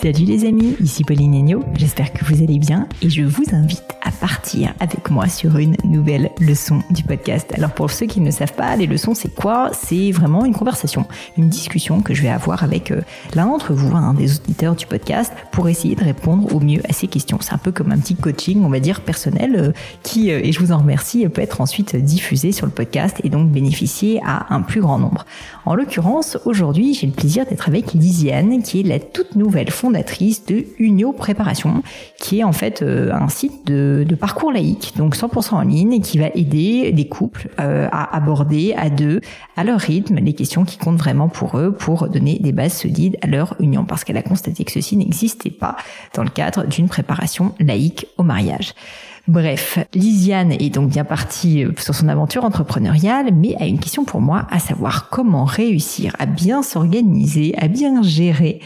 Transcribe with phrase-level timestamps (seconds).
[0.00, 3.82] Salut les amis, ici Pauline Agneau, j'espère que vous allez bien et je vous invite
[4.00, 7.52] à partir avec moi sur une nouvelle leçon du podcast.
[7.56, 9.70] Alors pour ceux qui ne savent pas, les leçons c'est quoi?
[9.72, 11.04] C'est vraiment une conversation,
[11.36, 13.00] une discussion que je vais avoir avec euh,
[13.34, 16.92] l'un d'entre vous, un des auditeurs du podcast, pour essayer de répondre au mieux à
[16.92, 17.38] ces questions.
[17.40, 19.72] C'est un peu comme un petit coaching, on va dire, personnel, euh,
[20.04, 23.30] qui, euh, et je vous en remercie, peut être ensuite diffusé sur le podcast et
[23.30, 25.26] donc bénéficier à un plus grand nombre.
[25.66, 29.87] En l'occurrence, aujourd'hui, j'ai le plaisir d'être avec Lisiane, qui est la toute nouvelle fondatrice
[29.90, 31.82] de Unio Préparation,
[32.18, 36.00] qui est en fait un site de de, parcours laïque, donc 100% en ligne, et
[36.00, 39.20] qui va aider des couples euh, à aborder à deux,
[39.56, 43.16] à leur rythme, les questions qui comptent vraiment pour eux, pour donner des bases solides
[43.22, 45.76] à leur union, parce qu'elle a constaté que ceci n'existait pas
[46.14, 48.74] dans le cadre d'une préparation laïque au mariage.
[49.26, 54.04] Bref, Lisiane est donc bien partie euh, sur son aventure entrepreneuriale, mais a une question
[54.04, 58.60] pour moi, à savoir comment réussir à bien s'organiser, à bien gérer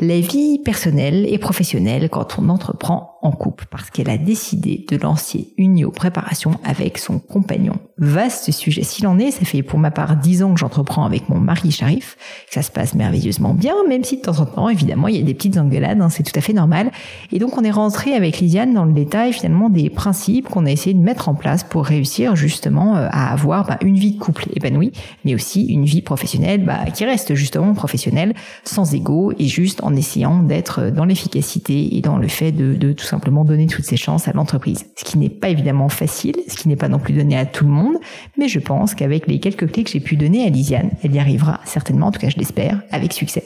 [0.00, 4.96] la vie personnelle et professionnelle quand on entreprend en couple parce qu'elle a décidé de
[4.98, 7.78] lancer une préparation avec son compagnon.
[7.96, 11.30] Vaste sujet s'il en est, ça fait pour ma part dix ans que j'entreprends avec
[11.30, 12.18] mon mari Sharif,
[12.50, 15.22] ça se passe merveilleusement bien, même si de temps en temps, évidemment, il y a
[15.22, 16.90] des petites engueulades, hein, c'est tout à fait normal.
[17.32, 20.70] Et donc on est rentré avec Lisiane dans le détail finalement des principes qu'on a
[20.70, 24.18] essayé de mettre en place pour réussir justement euh, à avoir bah, une vie de
[24.18, 24.92] couple épanouie,
[25.24, 29.96] mais aussi une vie professionnelle bah, qui reste justement professionnelle, sans ego et juste en
[29.96, 33.13] essayant d'être dans l'efficacité et dans le fait de, de tout simplement
[33.44, 34.86] donner toutes ses chances à l'entreprise.
[34.96, 37.64] Ce qui n'est pas évidemment facile, ce qui n'est pas non plus donné à tout
[37.64, 37.96] le monde,
[38.36, 41.18] mais je pense qu'avec les quelques clés que j'ai pu donner à Lisiane, elle y
[41.18, 43.44] arrivera certainement, en tout cas je l'espère, avec succès.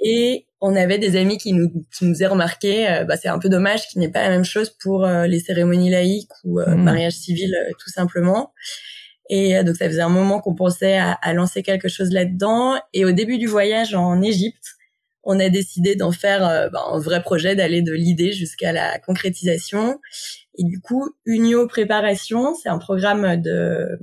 [0.00, 3.38] Et on avait des amis qui nous, qui nous faisaient remarquer, euh, bah, c'est un
[3.38, 6.60] peu dommage qu'il n'y ait pas la même chose pour euh, les cérémonies laïques ou
[6.60, 6.82] mhm.
[6.82, 8.52] mariage civil tout simplement.
[9.28, 12.76] Et donc ça faisait un moment qu'on pensait à, à lancer quelque chose là-dedans.
[12.92, 14.75] Et au début du voyage en Égypte,
[15.26, 18.98] on a décidé d'en faire euh, ben, un vrai projet, d'aller de l'idée jusqu'à la
[18.98, 20.00] concrétisation.
[20.56, 23.98] Et du coup, Unio Préparation, c'est un programme de,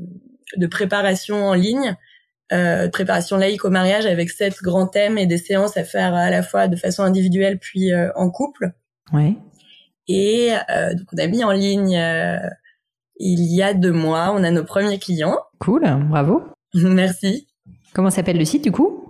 [0.58, 1.96] de préparation en ligne,
[2.52, 6.30] euh, préparation laïque au mariage avec sept grands thèmes et des séances à faire à
[6.30, 8.74] la fois de façon individuelle puis euh, en couple.
[9.12, 9.36] Ouais.
[10.08, 12.38] Et euh, donc on a mis en ligne euh,
[13.18, 15.38] il y a deux mois, on a nos premiers clients.
[15.60, 16.44] Cool, bravo.
[16.74, 17.48] Merci.
[17.94, 19.03] Comment s'appelle le site du coup?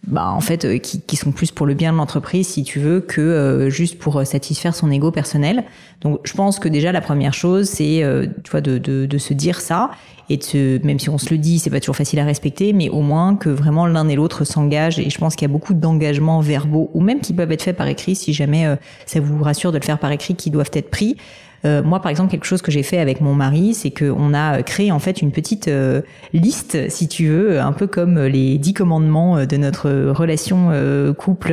[0.05, 3.65] bah, en fait, qui, sont plus pour le bien de l'entreprise, si tu veux, que
[3.69, 5.63] juste pour satisfaire son ego personnel.
[6.01, 8.03] Donc, je pense que déjà la première chose, c'est,
[8.43, 9.89] tu vois, de, de, de se dire ça
[10.29, 12.89] et de même si on se le dit, c'est pas toujours facile à respecter, mais
[12.89, 14.99] au moins que vraiment l'un et l'autre s'engagent.
[14.99, 17.75] Et je pense qu'il y a beaucoup d'engagements verbaux ou même qui peuvent être faits
[17.75, 20.71] par écrit si jamais euh, ça vous rassure de le faire par écrit, qui doivent
[20.73, 21.17] être pris.
[21.65, 24.61] Euh, moi, par exemple, quelque chose que j'ai fait avec mon mari, c'est qu'on a
[24.61, 26.01] créé en fait une petite euh,
[26.31, 30.69] liste, si tu veux, un peu comme les dix commandements de notre relation
[31.17, 31.51] couple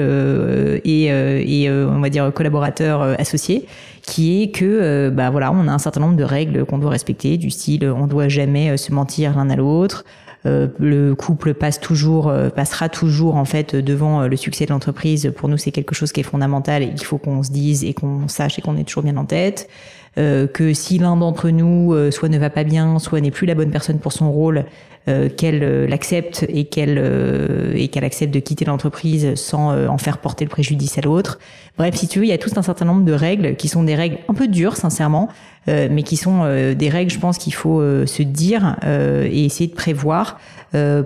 [0.85, 3.67] et, on va dire collaborateur associé
[4.07, 6.91] qui est que euh, bah voilà, on a un certain nombre de règles qu'on doit
[6.91, 10.05] respecter, du style on doit jamais euh, se mentir l'un à l'autre.
[10.47, 15.33] Euh, le couple passe toujours, passera toujours en fait devant le succès de l'entreprise.
[15.37, 17.95] Pour nous, c'est quelque chose qui est fondamental et qu'il faut qu'on se dise et
[17.95, 19.69] qu'on sache et qu'on ait toujours bien en tête.
[20.17, 23.55] Euh, que si l'un d'entre nous soit ne va pas bien, soit n'est plus la
[23.55, 24.65] bonne personne pour son rôle,
[25.07, 29.99] euh, qu'elle euh, l'accepte et qu'elle euh, et qu'elle accepte de quitter l'entreprise sans en
[29.99, 31.39] faire porter le préjudice à l'autre.
[31.77, 33.85] Bref, si tu veux, il y a tout un certain nombre de règles qui sont
[33.85, 35.29] des règles un peu dures, sincèrement,
[35.67, 36.45] mais qui sont
[36.75, 40.39] des règles, je pense qu'il faut se dire et essayer de prévoir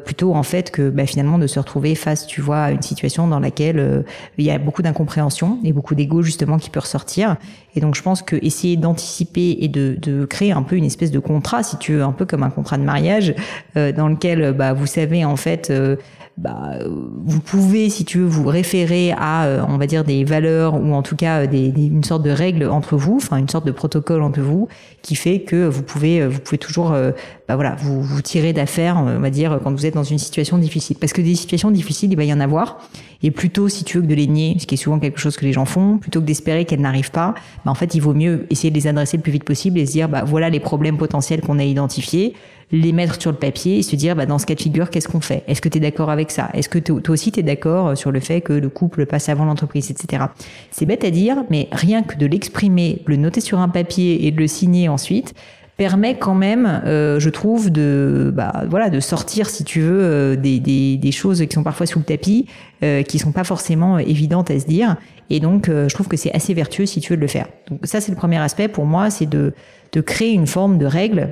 [0.04, 3.28] plutôt en fait que bah, finalement de se retrouver face, tu vois, à une situation
[3.28, 4.04] dans laquelle
[4.38, 7.36] il y a beaucoup d'incompréhension et beaucoup d'ego justement qui peut ressortir.
[7.74, 11.10] Et donc je pense que essayer d'anticiper et de, de, créer un peu une espèce
[11.10, 13.34] de contrat, si tu veux, un peu comme un contrat de mariage,
[13.74, 15.96] dans lequel bah, vous savez en fait euh,
[16.38, 20.80] bah, vous pouvez, si tu veux, vous référer à, euh, on va dire, des valeurs
[20.80, 23.72] ou en tout cas des, une sorte de règle entre vous, enfin une sorte de
[23.72, 24.68] protocole entre vous,
[25.02, 27.10] qui fait que vous pouvez, vous pouvez toujours, euh,
[27.48, 30.58] bah voilà, vous vous tirer d'affaire, on va dire, quand vous êtes dans une situation
[30.58, 30.96] difficile.
[31.00, 32.78] Parce que des situations difficiles, il va y en avoir.
[33.24, 35.36] Et plutôt, si tu veux, que de les nier, ce qui est souvent quelque chose
[35.36, 38.14] que les gens font, plutôt que d'espérer qu'elles n'arrivent pas, bah, en fait, il vaut
[38.14, 40.60] mieux essayer de les adresser le plus vite possible et se dire, bah voilà les
[40.60, 42.34] problèmes potentiels qu'on a identifiés
[42.70, 45.08] les mettre sur le papier et se dire bah, dans ce cas de figure qu'est-ce
[45.08, 45.44] qu'on fait?
[45.46, 46.50] Est-ce que tu es d'accord avec ça?
[46.54, 49.44] Est-ce que toi aussi tu es d'accord sur le fait que le couple passe avant
[49.44, 50.24] l'entreprise, etc.
[50.70, 54.30] C'est bête à dire, mais rien que de l'exprimer, le noter sur un papier et
[54.30, 55.34] de le signer ensuite,
[55.78, 60.36] permet quand même, euh, je trouve, de bah, voilà de sortir, si tu veux, euh,
[60.36, 62.46] des, des, des, choses qui sont parfois sous le tapis,
[62.82, 64.96] euh, qui sont pas forcément évidentes à se dire.
[65.30, 67.46] Et donc, euh, je trouve que c'est assez vertueux si tu veux de le faire.
[67.70, 69.54] Donc ça, c'est le premier aspect pour moi, c'est de,
[69.92, 71.30] de créer une forme de règle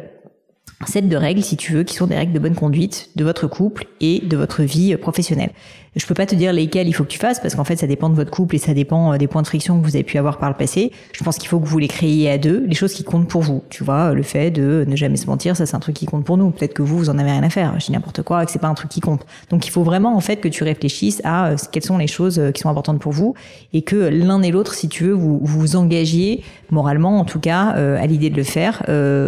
[0.85, 3.47] set de règles, si tu veux, qui sont des règles de bonne conduite de votre
[3.47, 5.53] couple et de votre vie professionnelle.
[5.97, 7.87] Je peux pas te dire lesquels il faut que tu fasses parce qu'en fait ça
[7.87, 10.05] dépend de votre couple et ça dépend euh, des points de friction que vous avez
[10.05, 10.93] pu avoir par le passé.
[11.13, 13.41] Je pense qu'il faut que vous les créiez à deux, les choses qui comptent pour
[13.41, 13.63] vous.
[13.71, 16.25] Tu vois, le fait de ne jamais se mentir, ça c'est un truc qui compte
[16.25, 16.51] pour nous.
[16.51, 18.69] Peut-être que vous vous en avez rien à faire, je n'importe quoi que c'est pas
[18.69, 19.25] un truc qui compte.
[19.49, 22.39] Donc il faut vraiment en fait que tu réfléchisses à euh, quelles sont les choses
[22.39, 23.35] euh, qui sont importantes pour vous
[23.73, 27.69] et que l'un et l'autre, si tu veux, vous vous engagiez moralement en tout cas
[27.69, 28.83] à l'idée de le faire.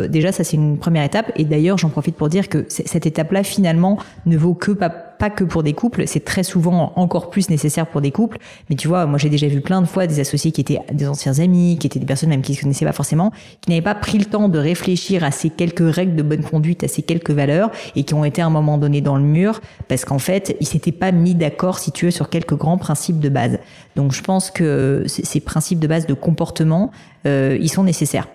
[0.09, 3.43] déjà ça c'est une première étape et d'ailleurs j'en profite pour dire que cette étape-là
[3.43, 7.51] finalement ne vaut que pas pas que pour des couples, c'est très souvent encore plus
[7.51, 8.39] nécessaire pour des couples.
[8.71, 11.09] Mais tu vois, moi j'ai déjà vu plein de fois des associés qui étaient des
[11.09, 13.95] anciens amis, qui étaient des personnes même qui se connaissaient pas forcément, qui n'avaient pas
[13.95, 17.31] pris le temps de réfléchir à ces quelques règles de bonne conduite, à ces quelques
[17.31, 20.57] valeurs, et qui ont été à un moment donné dans le mur parce qu'en fait
[20.61, 23.59] ils s'étaient pas mis d'accord, si tu veux, sur quelques grands principes de base.
[23.97, 26.93] Donc je pense que ces principes de base de comportement,
[27.27, 28.29] euh, ils sont nécessaires.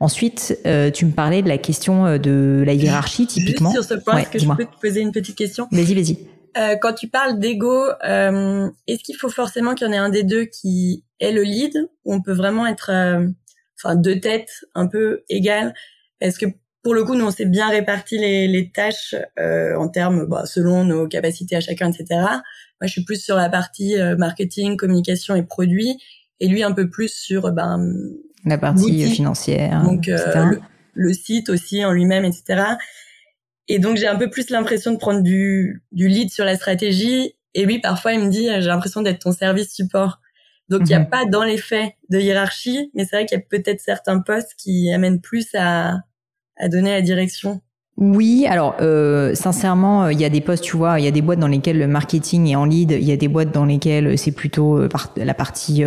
[0.00, 3.70] Ensuite, euh, tu me parlais de la question euh, de la hiérarchie, typiquement.
[3.70, 5.68] Juste sur ce point, est-ce que je peux te poser une petite question?
[5.72, 6.18] Vas-y, vas-y.
[6.56, 10.08] Euh, quand tu parles d'ego, euh, est-ce qu'il faut forcément qu'il y en ait un
[10.08, 13.26] des deux qui est le lead ou on peut vraiment être, euh,
[13.78, 15.74] enfin, deux têtes un peu égales
[16.20, 16.46] Est-ce que
[16.82, 20.46] pour le coup, nous, on s'est bien réparti les, les tâches euh, en termes, bah,
[20.46, 22.06] selon nos capacités à chacun, etc.
[22.10, 25.98] Moi, je suis plus sur la partie marketing, communication et produits,
[26.40, 27.92] et lui un peu plus sur ben,
[28.50, 30.08] la partie financière, donc
[30.94, 32.62] le, site aussi en lui-même, etc.
[33.68, 37.34] Et donc j'ai un peu plus l'impression de prendre du, du lead sur la stratégie.
[37.54, 40.20] Et lui, parfois, il me dit, j'ai l'impression d'être ton service support.
[40.68, 41.08] Donc il n'y a mhm.
[41.08, 44.54] pas dans les faits de hiérarchie, mais c'est vrai qu'il y a peut-être certains postes
[44.56, 45.96] qui amènent plus à,
[46.56, 47.62] à donner la direction.
[48.00, 51.10] Oui, alors euh, sincèrement, euh, il y a des postes, tu vois, il y a
[51.10, 53.64] des boîtes dans lesquelles le marketing est en lead, il y a des boîtes dans
[53.64, 55.84] lesquelles c'est plutôt euh, la partie,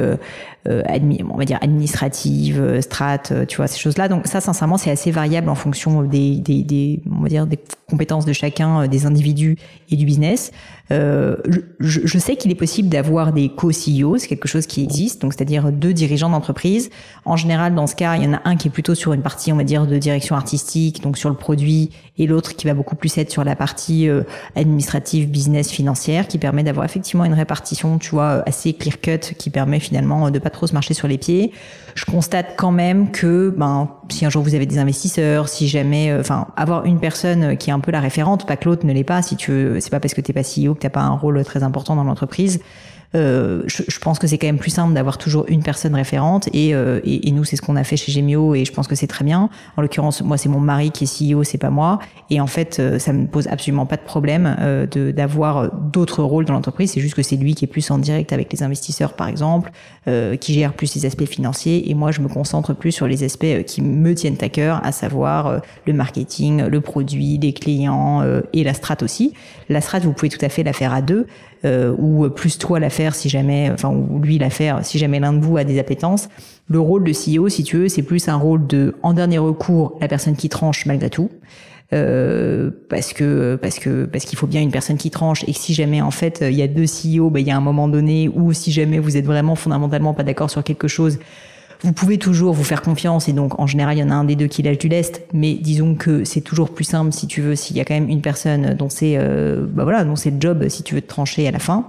[0.66, 4.10] on va dire administrative, strat, tu vois, ces choses-là.
[4.10, 7.60] Donc ça, sincèrement, c'est assez variable en fonction des, des, des, on va dire, des
[7.90, 9.58] compétences de chacun, des individus
[9.90, 10.52] et du business.
[10.92, 11.38] Euh,
[11.80, 15.34] je, je, sais qu'il est possible d'avoir des co-CEO, c'est quelque chose qui existe, donc
[15.34, 16.90] c'est-à-dire deux dirigeants d'entreprise.
[17.24, 19.22] En général, dans ce cas, il y en a un qui est plutôt sur une
[19.22, 22.74] partie, on va dire, de direction artistique, donc sur le produit, et l'autre qui va
[22.74, 24.24] beaucoup plus être sur la partie euh,
[24.56, 29.80] administrative, business, financière, qui permet d'avoir effectivement une répartition, tu vois, assez clear-cut, qui permet
[29.80, 31.54] finalement de pas trop se marcher sur les pieds.
[31.96, 36.12] Je constate quand même que, ben, si un jour vous avez des investisseurs, si jamais,
[36.12, 38.94] euh, enfin, avoir une personne qui est un peu la référente, pas que l'autre ne
[38.94, 39.22] l'est pas.
[39.22, 41.44] Si tu veux, c'est pas parce que t'es pas CEO que t'as pas un rôle
[41.44, 42.60] très important dans l'entreprise.
[43.14, 46.48] Euh, je, je, pense que c'est quand même plus simple d'avoir toujours une personne référente
[46.54, 48.88] et, euh, et, et nous c'est ce qu'on a fait chez Gemio et je pense
[48.88, 49.50] que c'est très bien.
[49.76, 52.00] En l'occurrence, moi c'est mon mari qui est CEO, c'est pas moi
[52.30, 54.56] et en fait euh, ça me pose absolument pas de problème
[54.92, 56.92] de d'avoir d'autres rôles dans l'entreprise.
[56.92, 59.72] C'est juste que c'est lui qui est plus en direct avec les investisseurs par exemple,
[60.40, 63.64] qui gère plus les aspects financiers et moi je me concentre plus sur les aspects
[63.66, 68.74] qui me tiennent à cœur, à savoir le marketing, le produit, les clients et la
[68.74, 69.34] strat aussi.
[69.70, 71.28] La strat vous pouvez tout à fait la faire à deux
[71.66, 75.34] ou plus toi la faire si jamais, enfin ou lui la faire si jamais l'un
[75.34, 76.30] de vous a des appétences.
[76.68, 79.98] Le rôle de CEO, si tu veux, c'est plus un rôle de, en dernier recours,
[80.00, 81.30] la personne qui tranche malgré tout.
[81.94, 85.74] Euh, parce que parce que parce qu'il faut bien une personne qui tranche et si
[85.74, 88.30] jamais en fait il y a deux CEO, bah, il y a un moment donné
[88.34, 91.20] où si jamais vous êtes vraiment fondamentalement pas d'accord sur quelque chose,
[91.82, 94.24] vous pouvez toujours vous faire confiance et donc en général il y en a un
[94.24, 97.42] des deux qui lâche du lest, mais disons que c'est toujours plus simple si tu
[97.42, 100.32] veux s'il y a quand même une personne dont c'est euh, bah voilà dont c'est
[100.32, 101.88] le job si tu veux te trancher à la fin.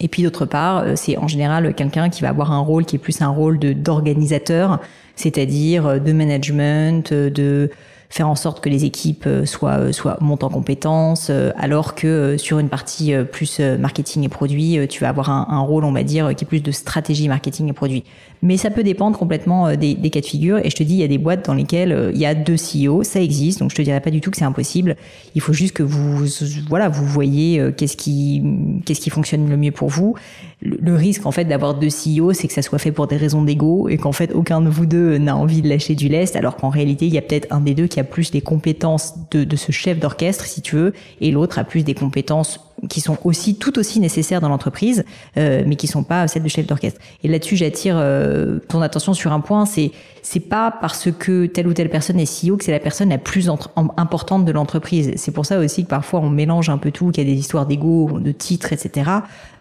[0.00, 2.96] Et puis d'autre part, euh, c'est en général quelqu'un qui va avoir un rôle qui
[2.96, 4.80] est plus un rôle d'organisateur,
[5.18, 7.70] c'est-à-dire euh, de management, de
[8.10, 11.94] faire en sorte que les équipes euh, soient, euh, soient montent en compétences, euh, alors
[11.94, 15.92] que sur une partie plus marketing et produit, tu vas avoir un, un, rôle, on
[15.92, 18.04] va dire, qui est plus de stratégie marketing et produit.
[18.40, 20.58] Mais ça peut dépendre complètement des, des cas de figure.
[20.58, 22.54] Et je te dis, il y a des boîtes dans lesquelles il y a deux
[22.54, 23.58] CEO, ça existe.
[23.58, 24.96] Donc je te dirais pas du tout que c'est impossible.
[25.34, 26.24] Il faut juste que vous,
[26.68, 28.42] voilà, vous voyez qu'est-ce qui,
[28.86, 30.14] qu'est-ce qui fonctionne le mieux pour vous.
[30.60, 33.42] Le, risque en fait d'avoir deux CEO, c'est que ça soit fait pour des raisons
[33.42, 36.56] d'ego et qu'en fait aucun de vous deux n'a envie de lâcher du lest, alors
[36.56, 39.44] qu'en réalité il y a peut-être un des deux qui a plus des compétences de,
[39.44, 43.18] de ce chef d'orchestre, si tu veux, et l'autre a plus des compétences qui sont
[43.24, 45.04] aussi tout aussi nécessaires dans l'entreprise,
[45.36, 47.00] euh, mais qui sont pas celles de chef d'orchestre.
[47.22, 49.92] Et là-dessus, j'attire euh, ton attention sur un point, c'est
[50.30, 53.16] c'est pas parce que telle ou telle personne est CEO que c'est la personne la
[53.16, 53.48] plus
[53.96, 55.12] importante de l'entreprise.
[55.16, 57.38] C'est pour ça aussi que parfois on mélange un peu tout, qu'il y a des
[57.38, 59.10] histoires d'ego, de titres, etc.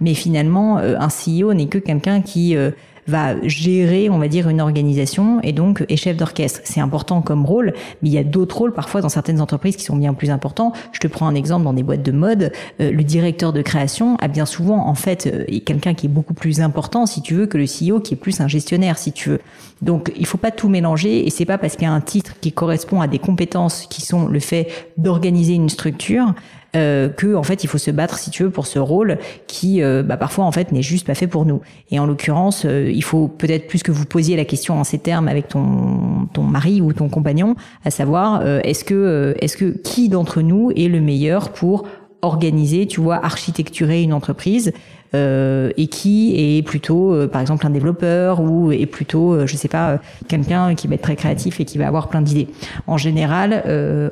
[0.02, 2.72] Mais finalement, euh, un CEO n'est que quelqu'un qui euh,
[3.08, 6.62] va gérer, on va dire, une organisation et donc est chef d'orchestre.
[6.64, 9.84] C'est important comme rôle, mais il y a d'autres rôles parfois dans certaines entreprises qui
[9.84, 10.74] sont bien plus importants.
[10.92, 12.52] Je te prends un exemple dans des boîtes de mode.
[12.82, 16.34] Euh, le directeur de création a bien souvent, en fait, euh, quelqu'un qui est beaucoup
[16.34, 19.30] plus important, si tu veux, que le CEO qui est plus un gestionnaire, si tu
[19.30, 19.40] veux.
[19.82, 22.36] Donc, il faut pas tout mélanger et c'est pas parce qu'il y a un titre
[22.42, 26.34] qui correspond à des compétences qui sont le fait d'organiser une structure
[26.76, 29.82] euh, que en fait il faut se battre si tu veux pour ce rôle qui
[29.82, 31.62] euh, bah, parfois en fait n'est juste pas fait pour nous.
[31.92, 35.00] Et en l'occurrence, euh, il faut peut-être plus que vous posiez la question en ces
[35.00, 37.56] termes avec ton ton mari ou ton compagnon,
[37.86, 41.86] à savoir euh, est-ce que est-ce que qui d'entre nous est le meilleur pour
[42.22, 44.74] organiser, tu vois, architecturer une entreprise
[45.16, 49.56] euh, et qui est plutôt, euh, par exemple, un développeur ou est plutôt, euh, je
[49.56, 52.48] sais pas, quelqu'un qui va être très créatif et qui va avoir plein d'idées.
[52.88, 53.64] En général,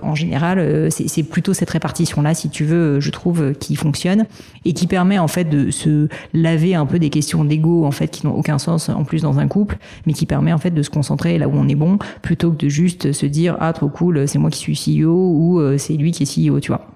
[0.04, 4.26] en général, c'est plutôt cette répartition-là, si tu veux, je trouve, qui fonctionne
[4.64, 8.08] et qui permet en fait de se laver un peu des questions d'ego en fait
[8.10, 10.84] qui n'ont aucun sens en plus dans un couple, mais qui permet en fait de
[10.84, 13.90] se concentrer là où on est bon plutôt que de juste se dire ah trop
[13.90, 16.95] cool, c'est moi qui suis CEO ou c'est lui qui est CEO, tu vois.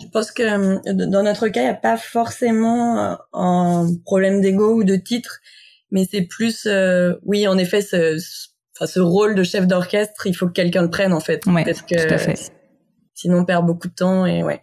[0.00, 4.40] Je pense que euh, dans notre cas, il n'y a pas forcément euh, un problème
[4.40, 5.40] d'ego ou de titre,
[5.90, 8.16] mais c'est plus, euh, oui, en effet, ce,
[8.76, 11.64] enfin, ce rôle de chef d'orchestre, il faut que quelqu'un le prenne en fait, ouais,
[11.64, 12.50] parce que tout à fait.
[13.14, 14.62] sinon on perd beaucoup de temps et ouais.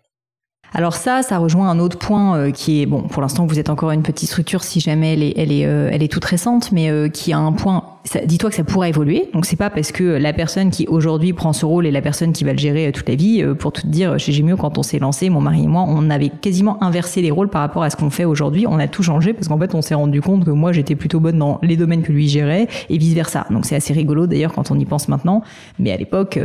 [0.73, 3.03] Alors ça, ça rejoint un autre point qui est bon.
[3.03, 6.03] Pour l'instant, vous êtes encore une petite structure, si jamais elle est, elle est, elle
[6.03, 7.94] est toute récente, mais qui a un point
[8.25, 9.29] dis-toi que ça pourra évoluer.
[9.33, 12.33] Donc c'est pas parce que la personne qui aujourd'hui prend ce rôle est la personne
[12.33, 13.43] qui va le gérer toute la vie.
[13.59, 16.09] Pour tout te dire, chez Gémio, quand on s'est lancé, mon mari et moi, on
[16.09, 18.65] avait quasiment inversé les rôles par rapport à ce qu'on fait aujourd'hui.
[18.67, 21.19] On a tout changé parce qu'en fait, on s'est rendu compte que moi, j'étais plutôt
[21.19, 23.45] bonne dans les domaines que lui gérait et vice versa.
[23.49, 25.41] Donc c'est assez rigolo d'ailleurs quand on y pense maintenant.
[25.79, 26.39] Mais à l'époque,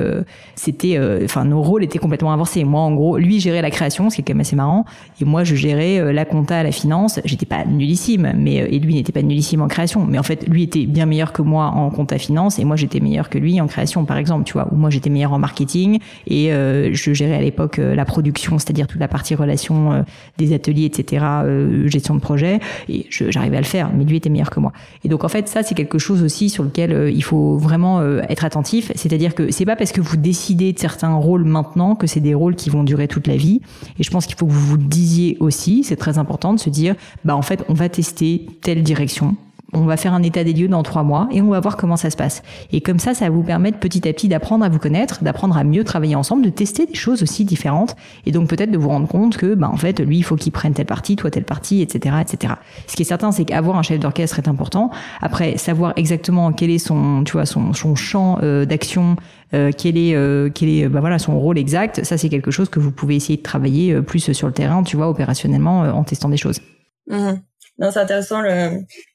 [0.55, 2.65] c'était, enfin, nos rôles étaient complètement inversés.
[2.65, 4.85] Moi, en gros, lui gérait la création, ce qui est quand même assez marrant,
[5.21, 7.21] et moi, je gérais la compta, la finance.
[7.25, 10.07] J'étais pas nullissime, mais et lui n'était pas nullissime en création.
[10.07, 13.01] Mais en fait, lui était bien meilleur que moi en compta finance et moi j'étais
[13.01, 14.69] meilleur que lui en création, par exemple, tu vois.
[14.73, 18.59] Ou moi j'étais meilleur en marketing et euh, je gérais à l'époque euh, la production,
[18.59, 20.03] c'est-à-dire toute la partie relation euh,
[20.39, 21.25] des ateliers, etc.,
[21.87, 22.61] gestion de projet.
[22.89, 24.73] Et j'arrivais à le faire, mais lui était meilleur que moi.
[25.05, 28.45] Et donc en fait, ça c'est quelque chose aussi sur lequel il faut vraiment être
[28.45, 28.93] attentif.
[28.95, 32.35] C'est-à-dire que c'est pas parce que vous décidez de certains rôles maintenant que c'est des
[32.35, 33.61] rôles qui vont durer toute la vie.
[33.99, 35.85] Et je pense qu'il faut que vous vous le disiez aussi.
[35.85, 39.37] C'est très important de se dire, bah en fait, on va tester telle direction
[39.73, 41.97] on va faire un état des lieux dans trois mois et on va voir comment
[41.97, 42.43] ça se passe.
[42.73, 45.57] Et comme ça, ça va vous permettre petit à petit d'apprendre à vous connaître, d'apprendre
[45.57, 47.97] à mieux travailler ensemble, de tester des choses aussi différentes
[48.27, 50.53] et donc peut-être de vous rendre compte que, bah, en fait, lui, il faut qu'il
[50.53, 52.55] prenne telle partie, toi telle partie, etc., etc.
[52.87, 54.91] Ce qui est certain, c'est qu'avoir un chef d'orchestre est important.
[55.21, 59.17] Après, savoir exactement quel est son, tu vois, son, son champ euh, d'action,
[59.55, 62.05] euh, quel est, euh, quel est, bah, voilà, son rôle exact.
[62.05, 64.97] Ça, c'est quelque chose que vous pouvez essayer de travailler plus sur le terrain, tu
[64.97, 66.61] vois, opérationnellement, en testant des choses.
[67.09, 67.33] Mmh.
[67.81, 68.43] Non, c'est intéressant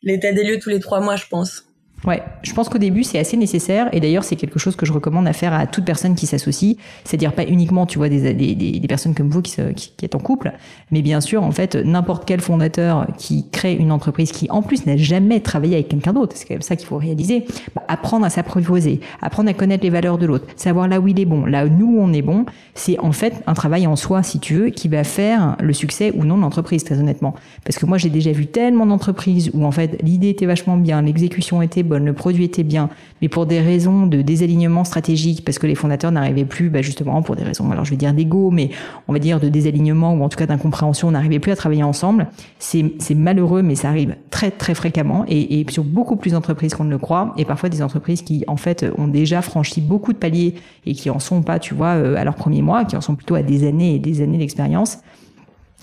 [0.02, 1.64] l'état des lieux tous les trois mois, je pense.
[2.06, 4.94] Ouais, je pense qu'au début c'est assez nécessaire et d'ailleurs c'est quelque chose que je
[4.94, 8.54] recommande à faire à toute personne qui s'associe, c'est-à-dire pas uniquement tu vois des, des,
[8.54, 10.54] des, personnes comme vous qui, qui, qui, est en couple,
[10.92, 14.86] mais bien sûr en fait n'importe quel fondateur qui crée une entreprise qui en plus
[14.86, 17.46] n'a jamais travaillé avec quelqu'un d'autre, c'est quand même ça qu'il faut réaliser,
[17.76, 21.20] bah, apprendre à s'apprivoiser, apprendre à connaître les valeurs de l'autre, savoir là où il
[21.20, 22.46] est bon, là où nous on est bon,
[22.76, 26.12] c'est en fait un travail en soi si tu veux qui va faire le succès
[26.16, 27.34] ou non de l'entreprise très honnêtement,
[27.64, 31.02] parce que moi j'ai déjà vu tellement d'entreprises où en fait l'idée était vachement bien,
[31.02, 32.90] l'exécution était bonne le produit était bien,
[33.22, 37.22] mais pour des raisons de désalignement stratégique, parce que les fondateurs n'arrivaient plus, bah justement
[37.22, 38.72] pour des raisons, alors je vais dire d'ego, mais
[39.08, 41.84] on va dire de désalignement ou en tout cas d'incompréhension, on n'arrivait plus à travailler
[41.84, 42.28] ensemble.
[42.60, 46.84] C'est malheureux, mais ça arrive très très fréquemment et, et sur beaucoup plus d'entreprises qu'on
[46.84, 50.18] ne le croit, et parfois des entreprises qui en fait ont déjà franchi beaucoup de
[50.18, 53.02] paliers et qui en sont pas, tu vois, euh, à leur premier mois, qui en
[53.02, 55.00] sont plutôt à des années et des années d'expérience.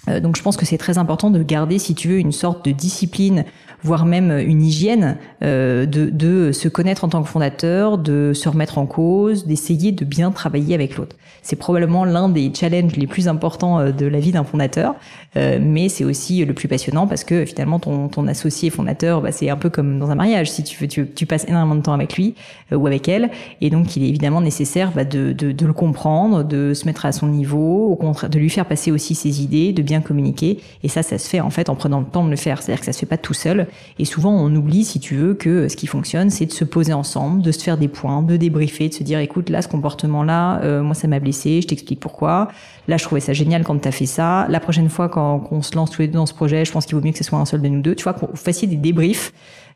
[0.09, 2.65] Euh, donc je pense que c'est très important de garder, si tu veux, une sorte
[2.65, 3.45] de discipline
[3.83, 8.49] voire même une hygiène euh, de, de se connaître en tant que fondateur, de se
[8.49, 11.17] remettre en cause, d'essayer de bien travailler avec l'autre.
[11.43, 14.95] C'est probablement l'un des challenges les plus importants euh, de la vie d'un fondateur,
[15.37, 19.33] euh, mais c'est aussi le plus passionnant parce que finalement ton, ton associé fondateur, bah,
[19.33, 20.51] c'est un peu comme dans un mariage.
[20.51, 22.35] Si tu veux, tu, tu passes énormément de temps avec lui
[22.71, 25.73] euh, ou avec elle, et donc il est évidemment nécessaire bah, de, de, de, le
[25.73, 29.43] comprendre, de se mettre à son niveau, au contraire, de lui faire passer aussi ses
[29.43, 30.61] idées, de communiquer.
[30.83, 32.63] Et ça, ça se fait en fait en prenant le temps de le faire.
[32.63, 33.67] C'est-à-dire que ça se fait pas tout seul.
[33.99, 36.93] Et souvent, on oublie, si tu veux, que ce qui fonctionne, c'est de se poser
[36.93, 40.61] ensemble, de se faire des points, de débriefer, de se dire, écoute, là, ce comportement-là,
[40.63, 42.49] euh, moi, ça m'a blessé, je t'explique pourquoi.
[42.89, 44.47] Là, je trouvais ça génial quand tu as fait ça.
[44.49, 46.87] La prochaine fois, quand on se lance tous les deux dans ce projet, je pense
[46.87, 47.95] qu'il vaut mieux que ce soit un seul de nous deux.
[47.95, 49.33] Tu vois, qu'on fassiez des débriefs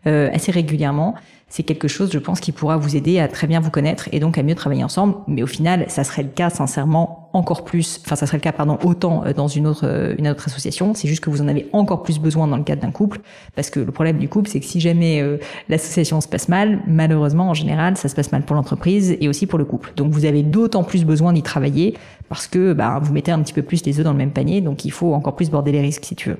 [0.07, 1.15] euh, assez régulièrement
[1.49, 4.19] c'est quelque chose, je pense, qui pourra vous aider à très bien vous connaître et
[4.19, 5.15] donc à mieux travailler ensemble.
[5.29, 8.53] Mais au final, ça serait le cas, sincèrement, encore plus, enfin, ça serait le cas,
[8.53, 10.95] pardon, autant euh, dans une autre, euh, une autre association.
[10.95, 13.21] C'est juste que vous en avez encore plus besoin dans le cadre d'un couple.
[13.55, 16.81] Parce que le problème du couple, c'est que si jamais euh, l'association se passe mal,
[16.87, 19.93] malheureusement, en général, ça se passe mal pour l'entreprise et aussi pour le couple.
[19.97, 21.95] Donc, vous avez d'autant plus besoin d'y travailler
[22.29, 24.61] parce que, bah, vous mettez un petit peu plus les œufs dans le même panier.
[24.61, 26.39] Donc, il faut encore plus border les risques, si tu veux.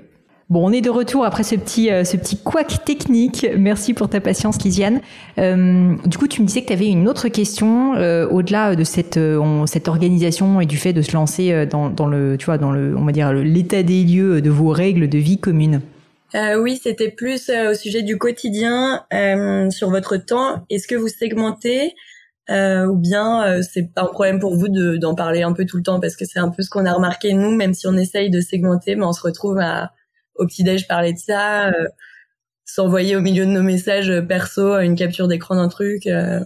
[0.49, 3.45] Bon, on est de retour après ce petit, euh, ce petit couac technique.
[3.59, 5.01] Merci pour ta patience, Lisiane.
[5.39, 8.85] Euh, du coup, tu me disais que tu avais une autre question euh, au-delà de
[8.85, 9.19] cette,
[9.67, 12.97] cette organisation et du fait de se lancer dans, dans le, tu vois, dans le,
[12.97, 15.81] on va dire l'état des lieux de vos règles de vie commune.
[16.59, 19.05] oui, c'était plus au sujet du quotidien
[19.71, 20.65] sur votre temps.
[20.71, 21.95] Est-ce que vous segmentez
[22.49, 25.99] ou bien c'est pas un problème pour vous d'en parler un peu tout le temps
[25.99, 28.41] parce que c'est un peu ce qu'on a remarqué nous, même si on essaye de
[28.41, 29.91] segmenter, mais on se retrouve à
[30.39, 31.89] au petit-déj parler de ça, euh,
[32.65, 36.41] s'envoyer au milieu de nos messages perso une capture d'écran d'un truc euh,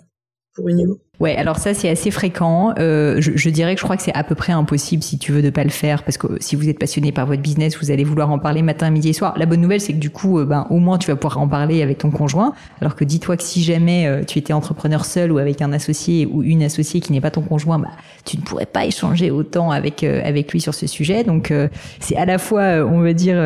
[0.54, 0.96] pour une.
[1.20, 2.72] Ouais, alors ça c'est assez fréquent.
[2.78, 5.32] Euh, je, je, dirais que je crois que c'est à peu près impossible si tu
[5.32, 7.90] veux de pas le faire parce que si vous êtes passionné par votre business, vous
[7.90, 9.34] allez vouloir en parler matin, midi et soir.
[9.36, 11.46] La bonne nouvelle c'est que du coup, euh, ben au moins tu vas pouvoir en
[11.46, 12.54] parler avec ton conjoint.
[12.80, 16.24] Alors que dis-toi que si jamais euh, tu étais entrepreneur seul ou avec un associé
[16.24, 17.90] ou une associée qui n'est pas ton conjoint, bah,
[18.24, 21.22] tu ne pourrais pas échanger autant avec avec lui sur ce sujet.
[21.22, 21.52] Donc
[21.98, 23.36] c'est à la fois, on va dire,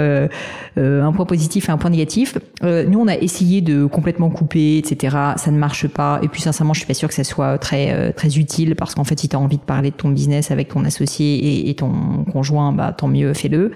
[0.77, 2.39] un point positif et un point négatif.
[2.63, 5.17] nous on a essayé de complètement couper, etc.
[5.37, 6.21] Ça ne marche pas.
[6.23, 9.05] Et puis sincèrement, je suis pas sûre que ça soit très très utile parce qu'en
[9.05, 12.73] fait, si tu envie de parler de ton business avec ton associé et, ton conjoint,
[12.73, 13.73] bah tant mieux, fais-le.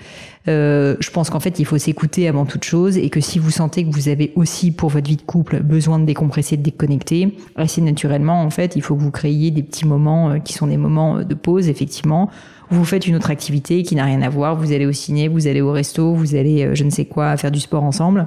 [0.46, 3.84] je pense qu'en fait, il faut s'écouter avant toute chose et que si vous sentez
[3.84, 7.80] que vous avez aussi pour votre vie de couple besoin de décompresser, de déconnecter, assez
[7.80, 11.22] naturellement, en fait, il faut que vous créiez des petits moments qui sont des moments
[11.22, 12.30] de pause, effectivement,
[12.70, 15.46] vous faites une autre activité qui n'a rien à voir, vous allez au ciné, vous
[15.46, 18.26] allez au resto, vous allez euh, je ne sais quoi faire du sport ensemble.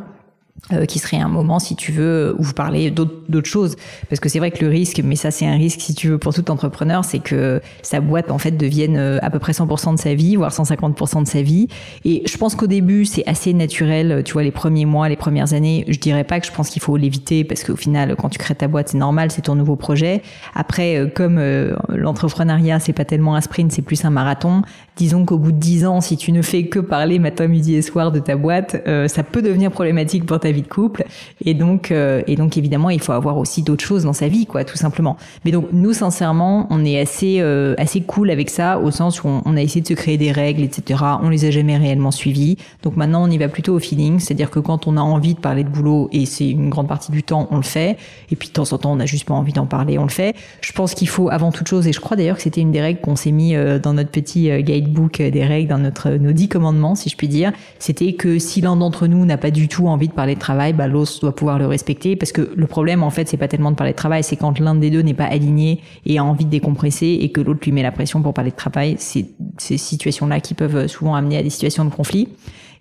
[0.72, 3.76] Euh, qui serait un moment, si tu veux, où vous parlez d'autres choses.
[4.10, 6.20] Parce que c'est vrai que le risque, mais ça c'est un risque, si tu veux,
[6.20, 9.96] pour tout entrepreneur, c'est que sa boîte, en fait, devienne euh, à peu près 100%
[9.96, 11.68] de sa vie, voire 150% de sa vie.
[12.06, 15.54] Et je pense qu'au début, c'est assez naturel, tu vois, les premiers mois, les premières
[15.54, 18.38] années, je dirais pas que je pense qu'il faut l'éviter, parce qu'au final, quand tu
[18.38, 20.22] crées ta boîte, c'est normal, c'est ton nouveau projet.
[20.54, 21.42] Après, euh, comme
[21.90, 24.62] l'entrepreneuriat, c'est pas tellement un sprint, c'est plus un marathon,
[24.96, 27.82] disons qu'au bout de 10 ans, si tu ne fais que parler matin, midi et
[27.82, 31.06] soir de ta boîte, ça peut devenir problématique pour ta vie de couple.
[31.46, 34.46] Et donc, euh, et donc évidemment, il faut avoir aussi d'autres choses dans sa vie,
[34.46, 35.18] quoi, tout simplement.
[35.46, 39.28] Mais donc, nous, sincèrement, on est assez, euh, assez cool avec ça, au sens où
[39.28, 41.04] on, a essayé de se créer des règles, etc.
[41.22, 42.58] On les a jamais réellement suivies.
[42.84, 45.40] Donc maintenant, on y va plutôt au feeling, c'est-à-dire que quand on a envie de
[45.40, 47.98] parler de boulot, et c'est une grande partie du temps, on le fait.
[48.32, 50.10] Et puis de temps en temps, on n'a juste pas envie d'en parler, on le
[50.10, 50.36] fait.
[50.62, 52.82] Je pense qu'il faut avant toute chose, et je crois d'ailleurs que c'était une des
[52.82, 56.48] règles qu'on s'est mis euh, dans notre petit guidebook des règles, dans notre nos dix
[56.48, 59.88] commandements, si je puis dire, c'était que si l'un d'entre nous n'a pas du tout
[59.88, 63.10] envie de parler travail, bah, l'autre doit pouvoir le respecter parce que le problème en
[63.10, 65.26] fait c'est pas tellement de parler de travail, c'est quand l'un des deux n'est pas
[65.26, 68.52] aligné et a envie de décompresser et que l'autre lui met la pression pour parler
[68.52, 69.26] de travail, c'est
[69.58, 72.28] ces situations-là qui peuvent souvent amener à des situations de conflit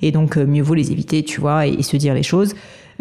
[0.02, 2.54] et donc euh, mieux vaut les éviter, tu vois, et se dire les choses.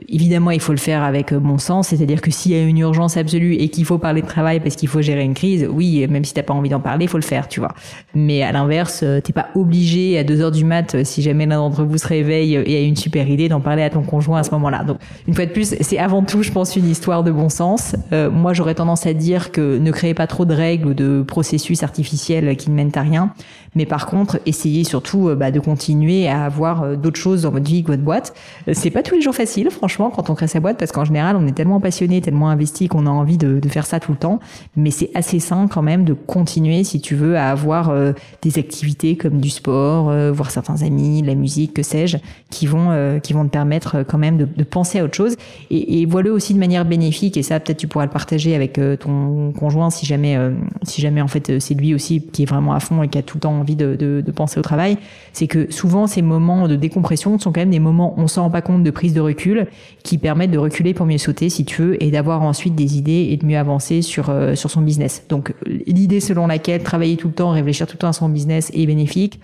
[0.07, 2.77] Évidemment, il faut le faire avec euh, bon sens, c'est-à-dire que s'il y a une
[2.77, 6.07] urgence absolue et qu'il faut parler de travail parce qu'il faut gérer une crise, oui,
[6.07, 7.73] même si t'as pas envie d'en parler, il faut le faire, tu vois.
[8.13, 11.45] Mais à l'inverse, euh, t'es pas obligé à 2 heures du mat, euh, si jamais
[11.45, 14.39] l'un d'entre vous se réveille et a une super idée, d'en parler à ton conjoint
[14.39, 14.83] à ce moment-là.
[14.83, 17.95] Donc, une fois de plus, c'est avant tout, je pense, une histoire de bon sens.
[18.12, 21.83] moi, j'aurais tendance à dire que ne créez pas trop de règles ou de processus
[21.83, 23.33] artificiels qui ne mènent à rien.
[23.75, 27.83] Mais par contre, essayez surtout bah, de continuer à avoir d'autres choses dans votre vie
[27.83, 28.33] que votre boîte.
[28.71, 31.04] C'est pas tous les jours facile, franchement franchement, quand on crée sa boîte, parce qu'en
[31.04, 34.19] général, on est tellement passionné, tellement investi qu'on a envie de, faire ça tout le
[34.19, 34.39] temps.
[34.75, 38.60] Mais c'est assez sain quand même de continuer, si tu veux, à avoir euh, des
[38.60, 42.17] activités comme du sport, euh, voir certains amis, la musique, que sais-je,
[42.52, 45.38] qui vont euh, qui vont te permettre quand même de, penser à autre chose.
[45.71, 47.36] Et, et voilà aussi de manière bénéfique.
[47.36, 50.38] Et ça, peut-être tu pourras le partager avec ton conjoint si jamais
[50.84, 53.23] si jamais en fait c'est lui aussi qui est vraiment à fond et qui a
[53.23, 54.97] tout le temps envie de, de penser au travail.
[55.34, 58.43] C'est que souvent ces moments de décompression sont quand même des moments où on s'en
[58.43, 59.67] rend pas compte de prise de recul
[60.03, 63.29] qui permettent de reculer pour mieux sauter si tu veux et d'avoir ensuite des idées
[63.31, 65.23] et de mieux avancer sur euh, sur son business.
[65.29, 68.71] Donc l'idée selon laquelle travailler tout le temps, réfléchir tout le temps à son business
[68.73, 69.39] est bénéfique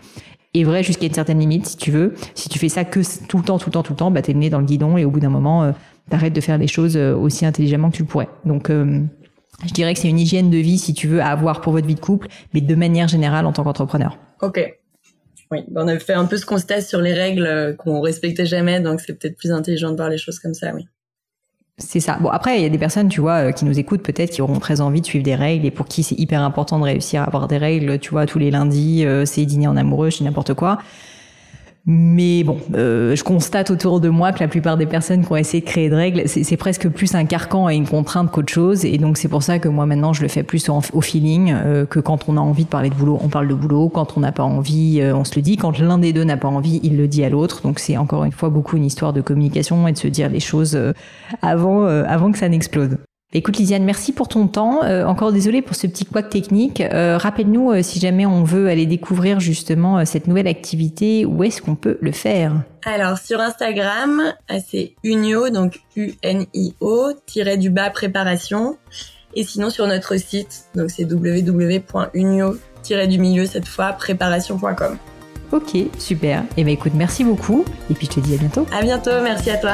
[0.54, 2.14] est vrai jusqu'à une certaine limite si tu veux.
[2.34, 4.22] Si tu fais ça que tout le temps, tout le temps, tout le temps, bah
[4.22, 5.72] t'es né dans le guidon et au bout d'un moment euh,
[6.10, 8.30] t'arrêtes de faire les choses euh, aussi intelligemment que tu le pourrais.
[8.46, 11.74] Donc je dirais que c'est une hygiène de vie si tu veux à avoir pour
[11.74, 14.18] votre vie de couple, mais de manière générale en tant qu'entrepreneur.
[14.42, 14.60] Ok,
[15.52, 18.80] oui, on a fait un peu ce constat sur les règles euh, qu'on respectait jamais,
[18.80, 20.88] donc c'est peut-être plus intelligent de voir les choses comme ça, oui.
[21.78, 22.18] C'est ça.
[22.22, 24.42] Bon, après, il y a des personnes, tu vois, euh, qui nous écoutent peut-être, qui
[24.42, 27.22] auront très envie de suivre des règles et pour qui c'est hyper important de réussir
[27.22, 30.24] à avoir des règles, tu vois, tous les lundis, euh, c'est dîner en amoureux, dis
[30.24, 30.80] n'importe quoi.
[31.88, 35.36] Mais bon, euh, je constate autour de moi que la plupart des personnes qui ont
[35.36, 38.86] essayé de créer de règles, c'est presque plus un carcan et une contrainte qu'autre chose.
[38.86, 41.86] Et donc c'est pour ça que moi maintenant je le fais plus au feeling, euh,
[41.86, 43.90] que quand on a envie de parler de boulot, on parle de boulot.
[43.90, 45.58] Quand on n'a pas envie, euh, on se le dit.
[45.58, 47.62] Quand l'un des deux n'a pas envie, il le dit à l'autre.
[47.62, 50.40] Donc c'est encore une fois beaucoup une histoire de communication et de se dire les
[50.40, 50.76] choses
[51.44, 52.98] avant, avant que ça n'explose.
[53.38, 54.86] Écoute Lisiane, merci pour ton temps.
[54.86, 56.80] Euh, encore désolé pour ce petit couac technique.
[56.80, 61.62] Euh, rappelle-nous euh, si jamais on veut aller découvrir justement cette nouvelle activité, où est-ce
[61.62, 62.62] qu'on peut le faire?
[62.86, 64.34] Alors sur Instagram,
[64.66, 68.78] c'est Unio, donc U-N-I-O, tiré du bas préparation.
[69.34, 74.98] Et sinon sur notre site, donc c'est www.unio, du milieu cette fois, préparation.com.
[75.52, 76.40] Ok, super.
[76.40, 77.66] Et eh ben écoute, merci beaucoup.
[77.92, 78.66] Et puis je te dis à bientôt.
[78.72, 79.74] À bientôt, merci à toi.